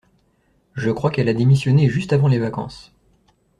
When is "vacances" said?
2.39-2.91